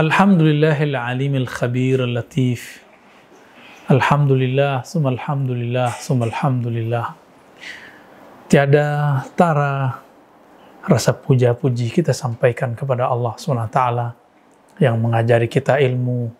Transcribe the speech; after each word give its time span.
Alhamdulillahil 0.00 0.96
alimil 0.96 1.44
khabir 1.44 2.00
latif. 2.08 2.80
Alhamdulillah, 3.92 4.80
summa 4.80 5.12
alhamdulillah, 5.12 5.92
summa 6.00 6.24
alhamdulillah. 6.24 7.12
Tiada 8.48 9.20
tara 9.36 10.00
rasa 10.88 11.12
puja-puji 11.12 11.92
kita 11.92 12.16
sampaikan 12.16 12.72
kepada 12.72 13.12
Allah 13.12 13.36
SWT 13.36 13.80
yang 14.80 14.96
mengajari 15.04 15.52
kita 15.52 15.76
ilmu, 15.76 16.32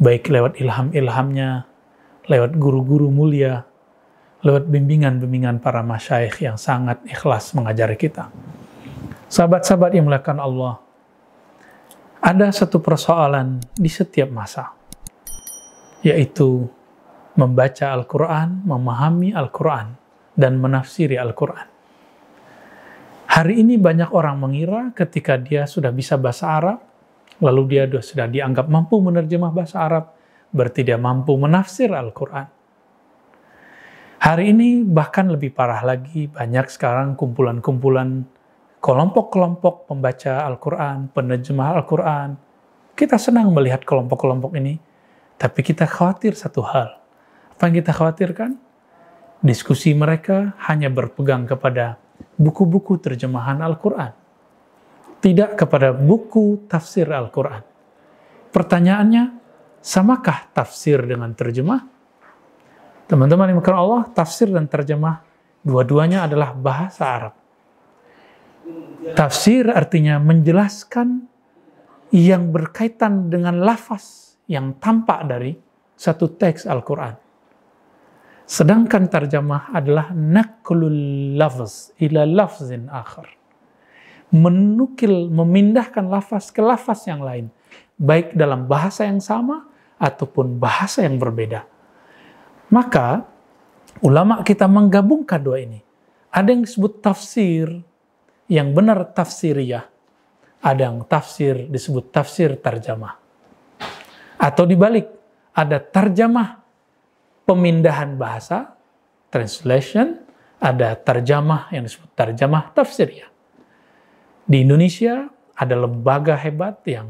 baik 0.00 0.32
lewat 0.32 0.56
ilham-ilhamnya, 0.56 1.68
lewat 2.32 2.56
guru-guru 2.56 3.12
mulia, 3.12 3.68
lewat 4.40 4.72
bimbingan-bimbingan 4.72 5.60
para 5.60 5.84
masyaikh 5.84 6.40
yang 6.40 6.56
sangat 6.56 6.96
ikhlas 7.04 7.52
mengajari 7.52 8.00
kita. 8.00 8.32
Sahabat-sahabat 9.28 9.92
yang 9.92 10.08
melakukan 10.08 10.40
Allah, 10.40 10.80
ada 12.20 12.52
satu 12.52 12.84
persoalan 12.84 13.64
di 13.72 13.88
setiap 13.88 14.28
masa, 14.28 14.76
yaitu 16.04 16.68
membaca 17.40 17.96
Al-Quran, 17.96 18.68
memahami 18.68 19.32
Al-Quran, 19.32 19.96
dan 20.36 20.60
menafsiri 20.60 21.16
Al-Quran. 21.16 21.68
Hari 23.30 23.62
ini 23.64 23.80
banyak 23.80 24.12
orang 24.12 24.36
mengira 24.36 24.92
ketika 24.92 25.40
dia 25.40 25.64
sudah 25.64 25.88
bisa 25.96 26.20
bahasa 26.20 26.60
Arab, 26.60 26.78
lalu 27.40 27.62
dia 27.72 27.84
sudah 27.88 28.28
dianggap 28.28 28.68
mampu 28.68 29.00
menerjemah 29.00 29.52
bahasa 29.54 29.80
Arab, 29.80 30.12
berarti 30.52 30.84
dia 30.84 31.00
mampu 31.00 31.32
menafsir 31.40 31.88
Al-Quran. 31.88 32.46
Hari 34.20 34.52
ini 34.52 34.84
bahkan 34.84 35.32
lebih 35.32 35.56
parah 35.56 35.80
lagi, 35.80 36.28
banyak 36.28 36.68
sekarang 36.68 37.16
kumpulan-kumpulan 37.16 38.28
kelompok-kelompok 38.80 39.86
pembaca 39.86 40.48
Al-Quran, 40.48 41.12
penerjemah 41.12 41.68
Al-Quran. 41.76 42.28
Kita 42.96 43.20
senang 43.20 43.52
melihat 43.52 43.84
kelompok-kelompok 43.84 44.56
ini, 44.56 44.80
tapi 45.36 45.60
kita 45.60 45.84
khawatir 45.84 46.32
satu 46.32 46.64
hal. 46.64 46.96
Apa 47.56 47.68
yang 47.68 47.84
kita 47.84 47.92
khawatirkan? 47.92 48.56
Diskusi 49.40 49.92
mereka 49.96 50.56
hanya 50.68 50.92
berpegang 50.92 51.48
kepada 51.48 51.96
buku-buku 52.36 53.00
terjemahan 53.00 53.60
Al-Quran, 53.64 54.12
tidak 55.24 55.56
kepada 55.56 55.96
buku 55.96 56.68
tafsir 56.68 57.08
Al-Quran. 57.08 57.64
Pertanyaannya, 58.52 59.24
samakah 59.80 60.52
tafsir 60.52 61.00
dengan 61.04 61.32
terjemah? 61.32 61.88
Teman-teman 63.08 63.48
yang 63.48 63.64
Allah, 63.72 64.08
tafsir 64.12 64.52
dan 64.52 64.68
terjemah 64.68 65.24
dua-duanya 65.64 66.28
adalah 66.28 66.52
bahasa 66.52 67.04
Arab. 67.08 67.39
Tafsir 69.16 69.66
artinya 69.72 70.20
menjelaskan 70.20 71.26
yang 72.10 72.50
berkaitan 72.50 73.30
dengan 73.30 73.62
lafaz 73.62 74.36
yang 74.50 74.76
tampak 74.82 75.26
dari 75.30 75.54
satu 75.94 76.26
teks 76.34 76.66
Al-Quran. 76.66 77.14
Sedangkan 78.50 79.06
terjemah 79.06 79.70
adalah 79.70 80.10
naklul 80.10 81.38
lafaz 81.38 81.94
ila 82.02 82.26
lafzin 82.26 82.90
akhar. 82.90 83.30
Menukil, 84.34 85.30
memindahkan 85.30 86.06
lafaz 86.06 86.50
ke 86.50 86.58
lafaz 86.58 87.06
yang 87.06 87.22
lain. 87.22 87.50
Baik 87.94 88.34
dalam 88.34 88.66
bahasa 88.66 89.06
yang 89.06 89.22
sama 89.22 89.70
ataupun 89.98 90.58
bahasa 90.58 91.06
yang 91.06 91.18
berbeda. 91.18 91.66
Maka 92.70 93.26
ulama 94.02 94.42
kita 94.46 94.66
menggabungkan 94.70 95.42
dua 95.42 95.62
ini. 95.62 95.82
Ada 96.30 96.54
yang 96.54 96.62
disebut 96.62 97.02
tafsir, 97.02 97.66
yang 98.50 98.74
benar 98.74 99.14
tafsiriyah. 99.14 99.86
Ada 100.60 100.92
yang 100.92 101.06
tafsir 101.08 101.70
disebut 101.70 102.12
tafsir 102.12 102.58
terjemah. 102.58 103.16
Atau 104.36 104.68
dibalik, 104.68 105.08
ada 105.56 105.80
terjemah 105.80 106.60
pemindahan 107.48 108.18
bahasa, 108.18 108.76
translation, 109.32 110.20
ada 110.60 110.92
terjemah 110.98 111.72
yang 111.72 111.88
disebut 111.88 112.10
terjemah 112.12 112.76
tafsiriyah. 112.76 113.30
Di 114.44 114.66
Indonesia 114.66 115.30
ada 115.56 115.74
lembaga 115.78 116.36
hebat 116.36 116.84
yang 116.84 117.08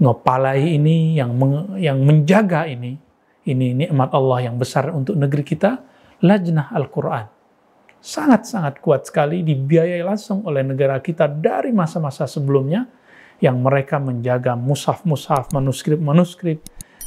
mengepalai 0.00 0.78
ini, 0.78 1.18
yang 1.18 1.36
yang 1.76 1.98
menjaga 2.00 2.64
ini. 2.70 2.96
Ini 3.42 3.74
nikmat 3.74 4.14
Allah 4.14 4.48
yang 4.48 4.56
besar 4.56 4.88
untuk 4.94 5.18
negeri 5.18 5.42
kita, 5.42 5.82
Lajnah 6.22 6.70
Al-Quran 6.70 7.41
sangat-sangat 8.02 8.82
kuat 8.82 9.06
sekali 9.06 9.46
dibiayai 9.46 10.02
langsung 10.02 10.42
oleh 10.42 10.66
negara 10.66 10.98
kita 10.98 11.30
dari 11.30 11.70
masa-masa 11.70 12.26
sebelumnya 12.26 12.82
yang 13.38 13.62
mereka 13.62 14.02
menjaga 14.02 14.58
mushaf-mushaf, 14.58 15.54
manuskrip-manuskrip 15.54 16.58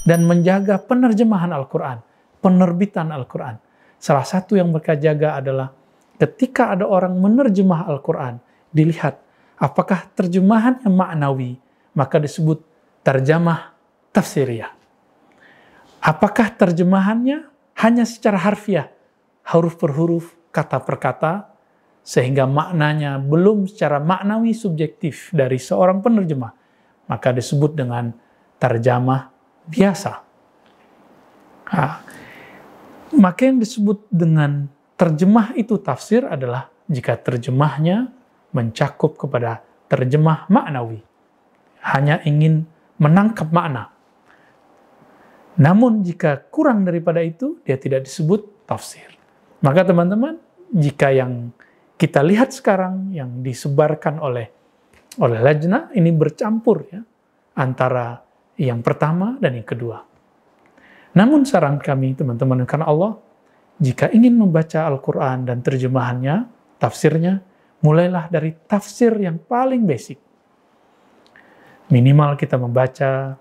dan 0.07 0.23
menjaga 0.23 0.79
penerjemahan 0.79 1.51
Al-Quran, 1.51 1.99
penerbitan 2.39 3.11
Al-Quran. 3.11 3.59
Salah 3.99 4.23
satu 4.23 4.55
yang 4.55 4.71
mereka 4.71 4.95
jaga 4.95 5.43
adalah 5.43 5.71
ketika 6.15 6.71
ada 6.71 6.87
orang 6.87 7.19
menerjemah 7.19 7.91
Al-Quran, 7.91 8.39
dilihat 8.71 9.19
apakah 9.59 10.07
terjemahannya 10.15 10.87
maknawi, 10.87 11.59
maka 11.95 12.19
disebut 12.19 12.63
terjemah 13.03 13.75
tafsiriyah. 14.15 14.71
Apakah 16.03 16.51
terjemahannya 16.55 17.47
hanya 17.79 18.03
secara 18.03 18.39
harfiah, 18.39 18.91
huruf 19.47 19.79
per 19.79 19.91
huruf, 19.95 20.35
kata 20.55 20.79
per 20.79 20.95
kata, 20.95 21.33
sehingga 21.99 22.47
maknanya 22.47 23.19
belum 23.19 23.67
secara 23.67 23.99
maknawi 23.99 24.55
subjektif 24.55 25.35
dari 25.35 25.59
seorang 25.59 25.99
penerjemah, 25.99 26.53
maka 27.11 27.35
disebut 27.35 27.75
dengan 27.75 28.15
terjemah 28.55 29.35
biasa. 29.67 30.13
Nah, 31.65 31.97
maka 33.17 33.41
yang 33.49 33.57
disebut 33.57 34.07
dengan 34.07 34.69
terjemah 34.95 35.57
itu 35.59 35.75
tafsir 35.81 36.23
adalah 36.23 36.69
jika 36.85 37.17
terjemahnya 37.17 38.13
mencakup 38.53 39.17
kepada 39.17 39.65
terjemah 39.89 40.47
maknawi. 40.47 41.01
Hanya 41.81 42.21
ingin 42.23 42.69
menangkap 43.01 43.49
makna. 43.49 43.91
Namun 45.57 46.05
jika 46.05 46.37
kurang 46.53 46.85
daripada 46.85 47.23
itu, 47.25 47.57
dia 47.65 47.79
tidak 47.81 48.05
disebut 48.05 48.67
tafsir. 48.69 49.07
Maka 49.63 49.87
teman-teman, 49.87 50.37
jika 50.73 51.13
yang 51.13 51.53
kita 51.95 52.23
lihat 52.25 52.51
sekarang 52.51 53.13
yang 53.15 53.43
disebarkan 53.45 54.19
oleh 54.19 54.47
oleh 55.15 55.39
lajna 55.39 55.91
ini 55.95 56.11
bercampur 56.11 56.91
ya 56.91 57.01
antara 57.55 58.19
yang 58.59 58.83
pertama 58.83 59.39
dan 59.39 59.55
yang 59.55 59.67
kedua. 59.67 60.03
Namun 61.15 61.47
saran 61.47 61.79
kami 61.79 62.15
teman-teman 62.19 62.67
karena 62.67 62.91
Allah 62.91 63.15
jika 63.79 64.11
ingin 64.11 64.35
membaca 64.35 64.87
Al-Quran 64.87 65.47
dan 65.47 65.59
terjemahannya, 65.59 66.47
tafsirnya, 66.79 67.43
mulailah 67.83 68.31
dari 68.31 68.55
tafsir 68.67 69.11
yang 69.19 69.39
paling 69.39 69.83
basic. 69.83 70.19
Minimal 71.91 72.39
kita 72.39 72.55
membaca 72.55 73.35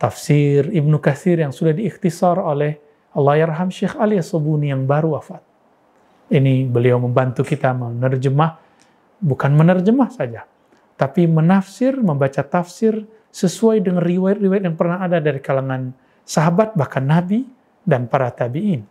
tafsir 0.00 0.72
Ibnu 0.72 0.96
Kathir 0.98 1.44
yang 1.44 1.52
sudah 1.52 1.76
diikhtisar 1.76 2.40
oleh 2.40 2.80
Allah 3.12 3.44
Yarham 3.44 3.68
Syekh 3.68 3.94
Ali 3.96 4.20
Sobuni 4.24 4.72
yang 4.72 4.88
baru 4.88 5.16
wafat. 5.16 5.47
Ini 6.28 6.68
beliau 6.68 7.00
membantu 7.00 7.40
kita 7.40 7.72
menerjemah, 7.72 8.60
bukan 9.16 9.50
menerjemah 9.56 10.12
saja, 10.12 10.44
tapi 11.00 11.24
menafsir, 11.24 11.96
membaca 11.96 12.44
tafsir 12.44 13.08
sesuai 13.32 13.80
dengan 13.80 14.04
riwayat-riwayat 14.04 14.62
yang 14.68 14.76
pernah 14.76 15.00
ada 15.00 15.24
dari 15.24 15.40
kalangan 15.40 15.96
sahabat, 16.28 16.76
bahkan 16.76 17.08
Nabi, 17.08 17.48
dan 17.88 18.04
para 18.04 18.28
tabi'in. 18.28 18.84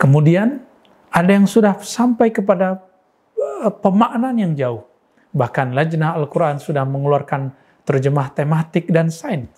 Kemudian, 0.00 0.64
ada 1.12 1.30
yang 1.30 1.44
sudah 1.44 1.76
sampai 1.84 2.32
kepada 2.32 2.80
uh, 3.36 3.68
pemaknaan 3.68 4.40
yang 4.40 4.52
jauh. 4.56 4.88
Bahkan 5.36 5.76
Lajnah 5.76 6.16
Al-Quran 6.16 6.56
sudah 6.56 6.88
mengeluarkan 6.88 7.52
terjemah 7.84 8.32
tematik 8.32 8.88
dan 8.88 9.12
sains. 9.12 9.52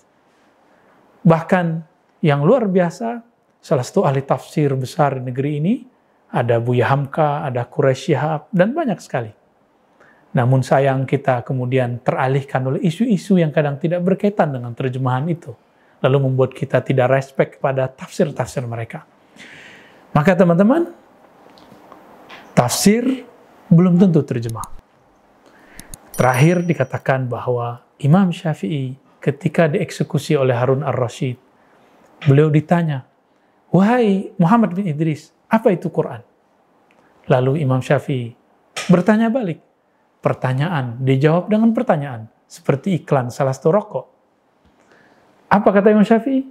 Bahkan 1.23 1.65
yang 2.19 2.43
luar 2.43 2.67
biasa, 2.67 3.23
salah 3.63 3.85
satu 3.87 4.03
ahli 4.03 4.19
tafsir 4.27 4.75
besar 4.75 5.23
di 5.23 5.31
negeri 5.31 5.51
ini, 5.63 5.73
ada 6.33 6.57
Buya 6.57 6.89
Hamka, 6.89 7.45
ada 7.45 7.61
Quraisy 7.69 8.17
Shihab, 8.17 8.49
dan 8.49 8.73
banyak 8.73 8.97
sekali. 8.97 9.29
Namun 10.33 10.65
sayang 10.65 11.05
kita 11.05 11.45
kemudian 11.45 12.01
teralihkan 12.01 12.65
oleh 12.65 12.81
isu-isu 12.81 13.37
yang 13.37 13.53
kadang 13.53 13.77
tidak 13.77 14.01
berkaitan 14.01 14.49
dengan 14.49 14.73
terjemahan 14.73 15.29
itu. 15.29 15.53
Lalu 16.01 16.25
membuat 16.25 16.57
kita 16.57 16.81
tidak 16.81 17.13
respect 17.13 17.61
kepada 17.61 17.85
tafsir-tafsir 17.85 18.65
mereka. 18.65 19.05
Maka 20.09 20.33
teman-teman, 20.33 20.89
tafsir 22.57 23.29
belum 23.69 24.01
tentu 24.01 24.25
terjemah. 24.25 24.65
Terakhir 26.17 26.65
dikatakan 26.65 27.29
bahwa 27.29 27.85
Imam 28.01 28.33
Syafi'i 28.33 28.97
ketika 29.21 29.69
dieksekusi 29.69 30.33
oleh 30.33 30.57
Harun 30.57 30.81
ar-Rashid, 30.81 31.37
beliau 32.25 32.49
ditanya, 32.49 33.05
Wahai 33.73 34.29
Muhammad 34.37 34.77
bin 34.77 34.85
Idris, 34.85 35.33
apa 35.53 35.69
itu 35.69 35.93
Quran? 35.93 36.25
Lalu 37.29 37.61
Imam 37.61 37.77
Syafi'i 37.77 38.33
bertanya 38.89 39.29
balik. 39.29 39.61
Pertanyaan, 40.23 40.97
dijawab 41.03 41.51
dengan 41.51 41.69
pertanyaan. 41.75 42.33
seperti 42.53 43.01
iklan 43.01 43.33
salah 43.33 43.49
satu 43.49 43.73
rokok. 43.73 44.05
Apa 45.49 45.73
kata 45.73 45.89
Imam 45.89 46.05
Syafi'i? 46.05 46.45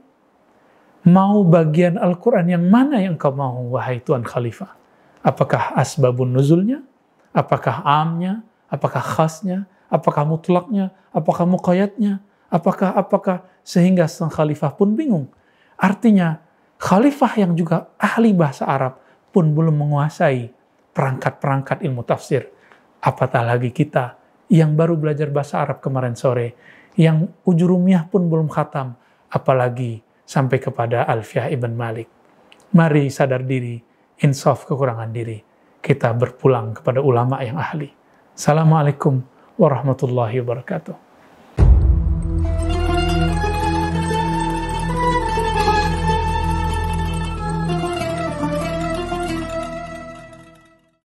Mau 1.06 1.46
bagian 1.46 1.94
Al-Quran 1.94 2.50
yang 2.50 2.64
mana 2.66 2.98
yang 2.98 3.14
kau 3.14 3.30
mau, 3.30 3.70
wahai 3.70 4.02
Tuan 4.02 4.26
Khalifah? 4.26 4.74
Apakah 5.22 5.78
asbabun 5.78 6.34
nuzulnya? 6.34 6.82
Apakah 7.30 7.86
amnya? 7.86 8.42
Apakah 8.66 8.98
khasnya? 8.98 9.70
Apakah 9.86 10.26
mutlaknya? 10.26 10.90
Apakah 11.14 11.46
muqayatnya? 11.46 12.18
Apakah, 12.50 12.98
apakah? 12.98 13.46
Sehingga 13.62 14.10
sang 14.10 14.30
khalifah 14.30 14.74
pun 14.74 14.98
bingung. 14.98 15.30
Artinya, 15.78 16.42
khalifah 16.82 17.38
yang 17.38 17.54
juga 17.54 17.94
ahli 17.94 18.34
bahasa 18.34 18.66
Arab 18.66 18.98
pun 19.30 19.54
belum 19.54 19.78
menguasai 19.86 20.50
perangkat-perangkat 20.90 21.86
ilmu 21.86 22.02
tafsir. 22.02 22.50
Apatah 22.98 23.46
lagi 23.46 23.70
kita 23.70 24.18
yang 24.50 24.74
baru 24.74 24.98
belajar 24.98 25.30
bahasa 25.30 25.62
Arab 25.62 25.78
kemarin 25.78 26.18
sore, 26.18 26.58
yang 26.98 27.30
ujurumiyah 27.46 28.10
pun 28.10 28.26
belum 28.26 28.50
khatam, 28.50 28.98
apalagi 29.30 30.02
sampai 30.26 30.58
kepada 30.58 31.06
Alfiah 31.06 31.48
ibn 31.54 31.72
Malik. 31.78 32.10
Mari 32.74 33.08
sadar 33.14 33.46
diri, 33.46 33.78
insaf 34.26 34.66
kekurangan 34.66 35.08
diri. 35.14 35.38
Kita 35.78 36.10
berpulang 36.18 36.82
kepada 36.82 36.98
ulama 36.98 37.40
yang 37.46 37.62
ahli. 37.62 37.90
Assalamualaikum 38.34 39.22
warahmatullahi 39.54 40.42
wabarakatuh. 40.42 41.11